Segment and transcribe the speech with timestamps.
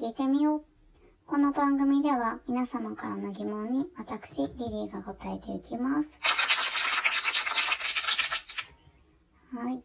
[0.00, 0.62] 聞いてみよう。
[1.26, 6.20] この番組では皆様からの疑問に私、リリーが答えていきます。
[9.52, 9.82] はい。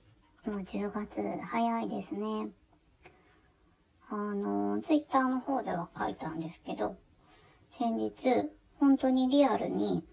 [0.47, 2.49] もう10月早いですね。
[4.07, 6.95] あの、ツイッターの方では書いたんですけど、
[7.71, 10.05] 先日、本当にリアルに、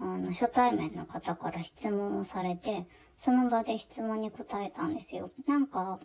[0.00, 2.86] あの、初対面の方から質問をされて、
[3.18, 5.30] その場で質問に答えたんですよ。
[5.46, 6.00] なんか、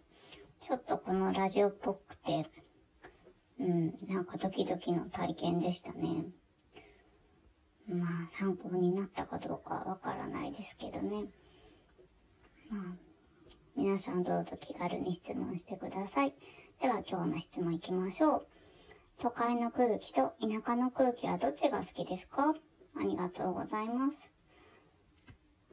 [0.59, 2.45] ちょっとこのラジオっぽくて、
[3.59, 6.25] うん、なんかドキドキの体験でしたね。
[7.88, 11.25] まあ、参考になったかどうかわからないですけどね。
[12.70, 12.81] まあ、
[13.75, 16.34] 皆さんどうぞ気軽に質問してください。
[16.81, 18.47] では今日の質問いきましょう。
[19.20, 22.55] 都会の空気と田舎の空気はどっちが好きですか？
[22.95, 24.31] ありがとうございます。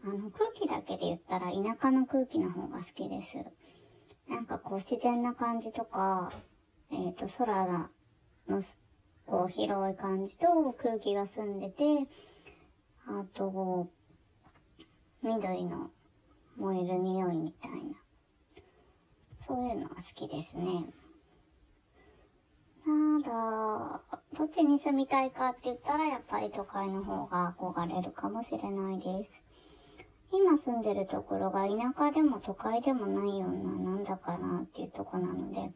[0.04, 3.38] あの、空気だけで言ったら田舎の空気の方が好きです。
[4.28, 6.32] なんかこう自然な感じとか、
[6.92, 7.90] えっ、と、空が
[8.48, 8.62] の、
[9.26, 12.08] こう広い感じと空気が澄んでて、
[13.06, 13.88] あと、
[15.22, 15.90] 緑の
[16.56, 17.94] 燃える匂いみたいな。
[19.38, 20.86] そういうのは好きですね。
[23.22, 24.00] ただ、
[24.36, 29.42] どっちに住みたいかって言ったらやっぱり都会の方が憧れるかもしれないです。
[30.32, 35.72] 今住んでるところが田舎でも都会でもないようななんだかなっていうとこなので、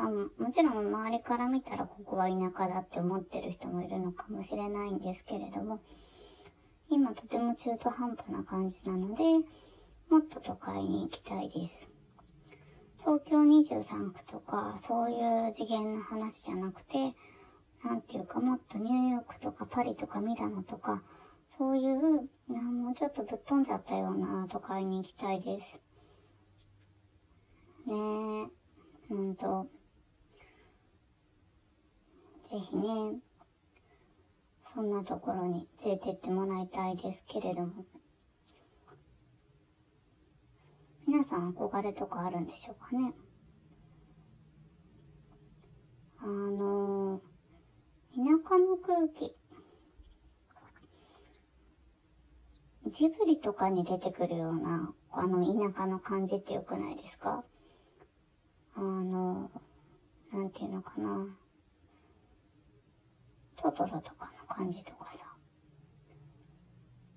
[0.00, 5.80] あもちろん周りから見たらここは田舎だって思ってる人もいるのかもしれないんですけれども、
[6.88, 9.24] 今とても中途半端な感じなので、
[10.08, 11.90] もっと都会に行きたいです。
[13.00, 17.14] 東京23区とか、そういう次元の話じゃなくて、
[17.84, 21.02] なんていうかもっとニューヨークとかパリとかミラノとか、
[21.48, 25.80] そういう、なもうちょっとぶっ飛んじゃったような都会に行きたいです。
[27.86, 28.48] ねえ、
[29.08, 29.77] ほんと。
[32.50, 33.20] ぜひね、
[34.74, 37.84] そんなところに連れてってもらいたいですけれども。
[41.06, 43.12] 皆さん憧れとかあるんでしょうかね？
[46.20, 47.20] あの、
[48.14, 49.36] 田舎の空気。
[52.86, 57.44] ジブリとかに出てくるような、あの田舎の感じって良くないですか？
[58.74, 59.50] あの、
[60.32, 61.26] なんていうのかな？
[63.60, 65.26] トトロとかの感じとかさ。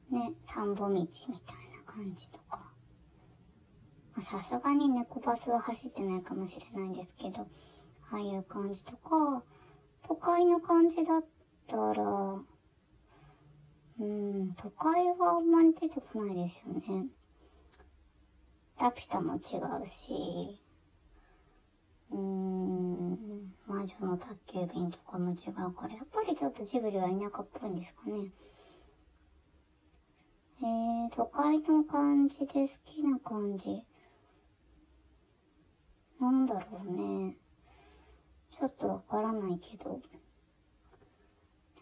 [0.10, 1.40] ね、田んぼ道みたいな
[1.86, 2.72] 感じとか。
[4.20, 7.48] さすがに猫バスは走ってないかもしれないんですけど、
[8.12, 9.44] ああいう感じとか、
[10.06, 11.26] 都会の感じだっ
[11.68, 12.04] たら、
[14.00, 17.08] うん、都会はあんまり出てこないですよね。
[18.80, 20.60] ラピュタも違うし、
[22.10, 22.51] うん、
[23.72, 28.34] 魔女の宅急便とかも違うから、やっぱりちょっとジブリは田舎っぽいんですかね。
[30.62, 32.52] えー、都会の感じで好
[32.86, 33.82] きな感じ。
[36.20, 37.38] なんだろうね。
[38.52, 40.02] ちょっとわからないけど。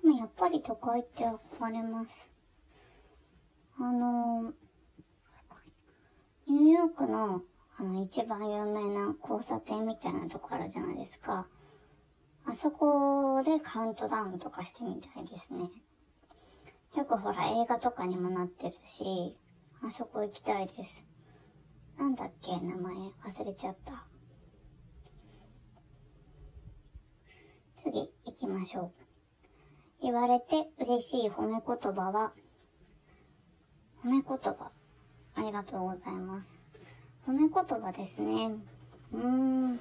[0.01, 2.29] でもやっぱり都会って憧れます。
[3.79, 4.53] あの、
[6.47, 7.41] ニューヨークの
[7.78, 11.47] あの一番有名な交差点みたいなところあるじゃないですか。
[12.49, 15.69] あそこでカウントダウンとかしてみたいですね。
[16.97, 19.37] よくほら映画とかにもなってるし、
[19.85, 21.05] あそこ行きたいです。
[21.99, 24.03] なんだっけ名前忘れちゃった。
[27.75, 28.91] 次行きましょ
[30.01, 30.01] う。
[30.01, 32.31] 言われて嬉しい褒め言葉は、
[34.03, 34.71] 褒め言葉。
[35.35, 36.57] ありがとうございます。
[37.27, 38.55] 褒め言葉ですね。
[39.13, 39.79] うーん。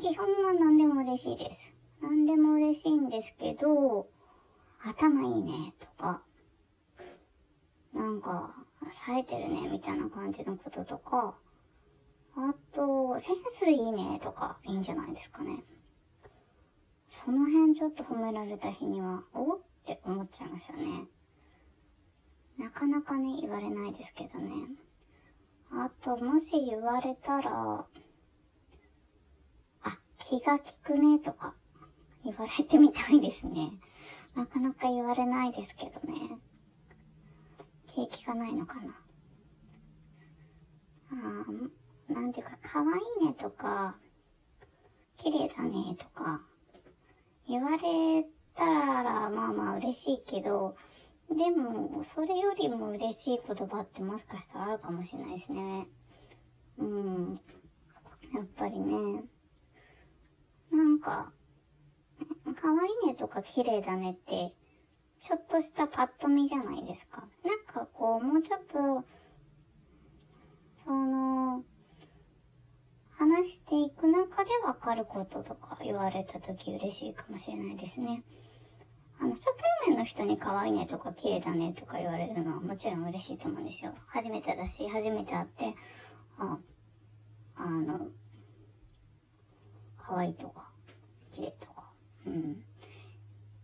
[0.00, 1.77] 基本は何でも嬉しいです。
[2.00, 4.08] 何でも嬉しいんですけど、
[4.80, 6.22] 頭いいねとか、
[7.92, 8.54] なんか、
[8.90, 11.34] 冴えてるねみたいな感じのこととか、
[12.36, 15.64] あと、センスいいねとかいいんじゃないですかね。
[17.08, 21.06] その辺ちょっと褒められた日には、おって思っちゃいますよね。
[22.58, 24.52] なかなかね、言われないですけどね。
[25.72, 27.86] あと、もし言われたら、
[29.82, 31.54] あ、気が利くねとか、
[32.28, 33.70] 言われてみたいですね。
[34.34, 36.38] なかなか言われないですけどね。
[37.86, 38.94] 景気利かないのかな。
[41.10, 42.86] あなんていうか、可愛
[43.22, 43.96] いねとか、
[45.16, 46.42] 綺麗だねとか、
[47.48, 50.76] 言われたら、まあまあ嬉しいけど、
[51.30, 55.86] でも、それよりも嬉しい言葉ってもしかしたらあるかもしれないですね。
[56.78, 57.40] うん。
[58.34, 59.24] やっぱりね。
[60.70, 61.32] なんか、
[62.54, 64.54] 可愛いねとか綺麗だねって、
[65.20, 67.24] ちょっとしたパッと見じゃないですか。
[67.44, 69.04] なんかこう、もうちょっと、
[70.76, 71.64] その、
[73.18, 78.22] 話していく中でわかることとか言われた時嬉しいかもしれないですね。
[79.20, 83.92] あの、初対面の人に可愛いねとか綺麗だねとか言われるのはもちろん嬉しいと思うんですよ。
[84.06, 85.74] 初めてだし、初めて会って、
[86.38, 86.58] あ、
[87.56, 88.06] あの、
[89.98, 90.70] 可愛いとか、
[91.32, 91.90] 綺麗とか。
[92.24, 92.64] うん。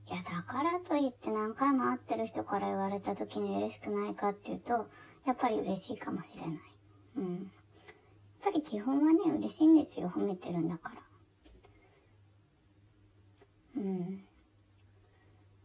[0.08, 4.86] いや、だからといって何回も会ってる人から言われた時に嬉しくないかっていうと、
[5.26, 6.58] やっぱり嬉しいかもしれない。
[7.16, 7.34] うん。
[7.34, 7.42] やっ
[8.44, 10.12] ぱり基本はね、嬉しいんですよ。
[10.14, 10.92] 褒めてるんだか
[13.74, 13.82] ら。
[13.82, 14.24] うん。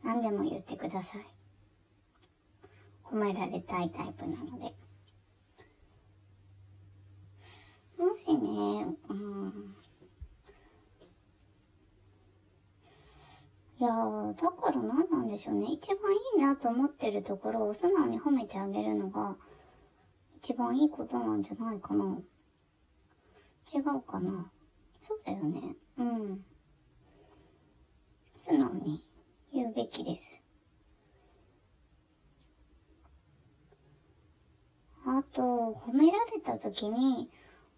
[0.04, 1.22] 何でも言ってください。
[3.04, 4.74] 褒められたいタイプなので。
[8.00, 9.76] もしね、うん。
[13.80, 15.68] いやー、だから何なんでしょうね。
[15.72, 19.38] 一番いいなと思ってるところを素直に褒めてあげるのが、
[20.36, 22.20] 一番いいことなんじゃないかな。
[23.74, 24.52] 違うかな。
[25.00, 25.78] そうだよね。
[25.98, 26.44] うん。
[28.36, 29.08] 素直に
[29.54, 30.42] 言うべきです。
[35.06, 35.42] あと、
[35.88, 37.30] 褒められた時に、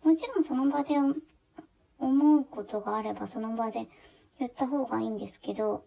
[0.04, 0.96] もちろんその場で
[2.00, 3.88] 思うことがあればその場で
[4.40, 5.86] 言った方がいいんですけど、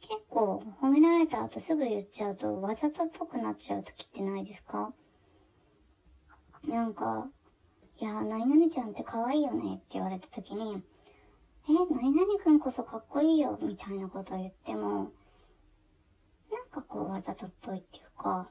[0.00, 4.92] 結構褒められた後すぐ言っちゃうとわざとっぽくなっちゃう時ってないですか？
[6.64, 7.28] なんか、
[7.98, 10.82] いや、何々ちゃんって可愛いよねって言われた時に、
[11.68, 15.12] え、何々くんこそかっこいいよみたいなことを言っても、
[16.50, 18.50] なんかこうわざとっぽいっていうか、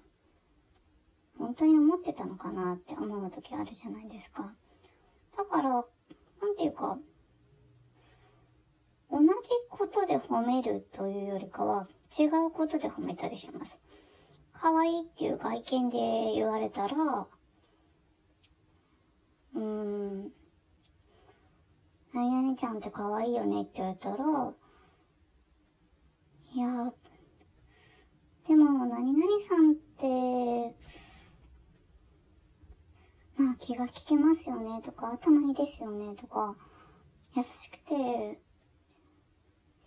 [1.38, 4.54] 本当に思ってたのかなって思う時あるじゃないですか。
[5.38, 5.82] だから、な
[6.48, 6.98] んていうか、
[9.16, 9.28] 同じ
[9.70, 11.88] ことで褒めるというよりかは、
[12.20, 13.80] 違うことで褒めたりします。
[14.52, 15.98] 可愛いっていう外見で
[16.36, 16.96] 言われたら、
[19.56, 20.32] うーん、
[22.14, 24.18] 何々ちゃんって可愛いよねって言われたら、
[26.54, 26.94] いや、
[28.50, 30.76] でも何々さんって、
[33.38, 36.58] まあ気が利けますよねとか、頭いいですよねとか、
[37.34, 38.40] 優しくて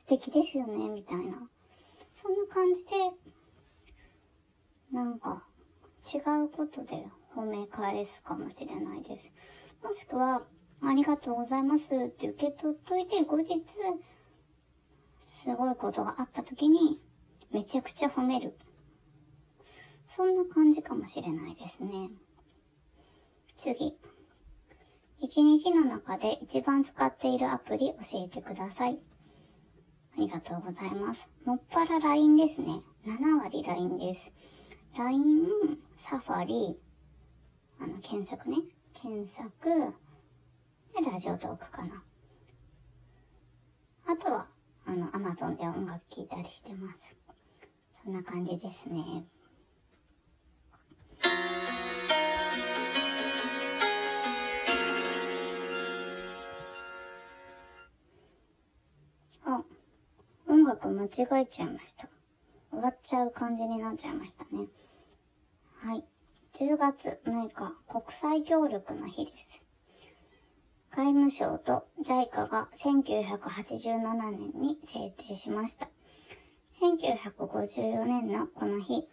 [0.08, 1.50] 素敵ですよねみたいな。
[2.14, 2.92] そんな感じで、
[4.90, 5.44] なんか
[6.02, 7.06] 違うことで
[7.36, 9.34] 褒め返すかもしれないです。
[9.84, 10.40] もしくは、
[10.80, 13.60] ありがとうございますって受け取っといて、後日、
[15.18, 17.02] すごいことがあった時に、
[17.50, 18.56] めちゃくちゃ褒める。
[20.08, 22.08] そんな感じかもしれないですね。
[23.58, 23.94] 次。
[25.20, 28.98] 一日の中で一番使っているアプリ教えてください。
[30.18, 31.28] ありがとうございます。
[31.44, 32.82] もっぱら LINE ですね。
[33.06, 34.32] 7割 LINE です。
[34.98, 35.46] LINE、
[35.96, 36.76] サファリ、
[37.78, 38.56] あの、検索ね。
[38.94, 39.94] 検索、
[40.92, 42.02] で、ラジオトークかな。
[44.08, 44.48] あとは、
[44.86, 47.14] あの、Amazon で音楽聴いたりしてます。
[48.02, 49.24] そんな感じですね。
[60.78, 62.08] 楽間違えちゃいました。
[62.70, 64.68] 終わっちゃう感じになっちゃいましたね。
[65.82, 66.04] はい。
[66.54, 69.62] 10月6日、国際協力の日です。
[70.90, 75.88] 外務省と JICA が1987年に制定しました。
[76.80, 79.08] 1954年のこの日、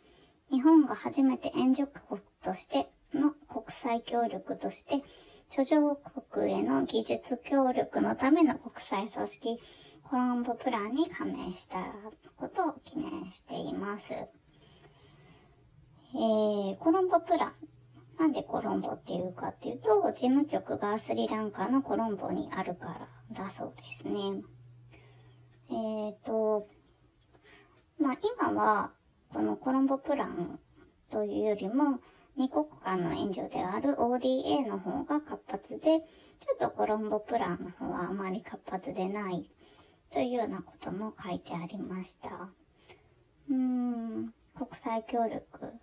[0.51, 5.03] 日本が初めて援助国としての国際協力として、
[5.50, 9.60] 途上国への技術協力のための国際組織
[10.08, 11.78] コロンボプランに加盟した
[12.38, 14.14] ことを記念しています。
[14.14, 17.54] えー、コロンボプラン。
[18.20, 24.44] なんでコロンボっていうかっていうと、事務局がスリランカのコロンボにあるからだそうですね。
[25.70, 26.68] えっ、ー、と、
[28.00, 28.92] まあ今は、
[29.34, 30.60] このコロンボプラン
[31.10, 32.00] というよりも、
[32.38, 39.50] 二国間の援助である ODA の方が活発で、ちょっとコロンボプランの方はあまり活発でない
[40.12, 42.50] というようなことも書いてありました。
[43.50, 45.74] うーん、国際協力。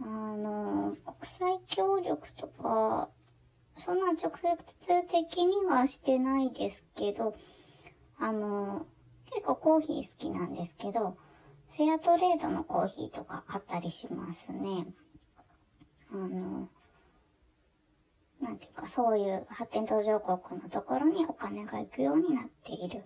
[0.00, 3.08] あの、国際協力とか、
[3.76, 7.36] そんな直接的にはしてないですけど、
[8.18, 8.86] あの、
[9.30, 11.16] 結構コーヒー好きなんですけど、
[11.76, 14.86] フェアトレードのコーヒーとか買ったりしますね。
[16.12, 16.68] あの、
[18.58, 23.04] ていうか、そういう発展途上国のところにお金が行くようになっている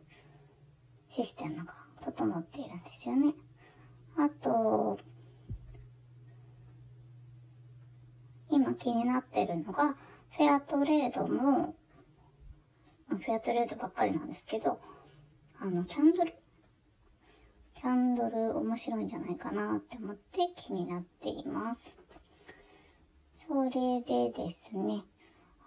[1.08, 3.34] システムが整っているんですよね。
[4.16, 4.98] あと、
[8.50, 9.96] 今気になってるのが、
[10.30, 11.74] フェアトレードも、
[13.08, 14.80] フェアトレードばっかりなんですけど、
[15.58, 16.34] あの、キャンドル
[17.82, 21.98] キャンドル面白いんじゃないかなって思って気になっています。
[23.34, 25.02] それでですね、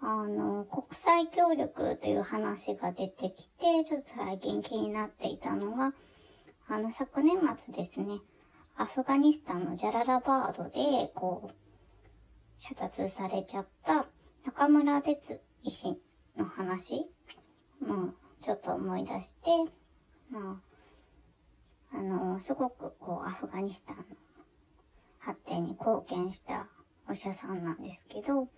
[0.00, 5.92] あの、国際協力という話が出てきて、ちょっと最近気になっていたのが、
[6.68, 8.20] あの、昨年末ですね、
[8.76, 11.54] アフガニスタンのジャララバードで、こう、
[12.56, 14.06] 射殺されちゃった
[14.44, 16.00] 中村哲医師
[16.36, 17.10] の話
[17.80, 19.50] もうちょっと思い出して、
[20.30, 20.62] ま
[21.92, 24.04] あ、あの、すごくこう、アフガニスタンの
[25.18, 26.68] 発展に貢献した
[27.08, 28.48] お医者さんなんですけど、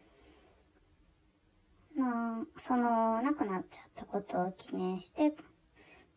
[1.98, 5.34] まあ、その、亡くなっちゃったことを記念して、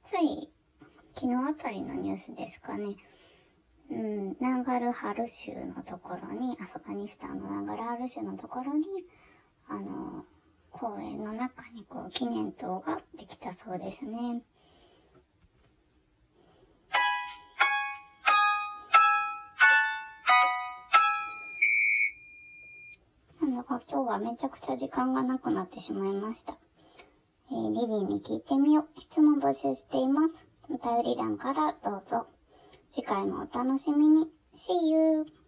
[0.03, 0.51] つい、
[1.15, 2.95] 昨日あたりのニュースですかね、
[3.89, 8.85] うん、ナンガルハル州のところに、アフガニスタンのナンガルハル州のところに、
[9.67, 10.23] あの、
[10.69, 14.43] 公園の中にこう、記念塔ができたそうですね。
[23.61, 26.57] なか今日はめちゃくちゃ時間がなくなってしまいました。
[27.51, 28.99] えー、リリーに聞いてみよう。
[28.99, 30.47] 質問募集しています。
[30.67, 32.25] お便り欄からどうぞ。
[32.89, 34.31] 次回もお楽しみに。
[34.55, 35.40] See you!